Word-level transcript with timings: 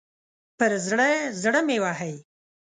پر 0.57 0.71
زړه، 0.87 1.09
زړه 1.41 1.59
مې 1.67 1.77
ووهئ 1.79 2.15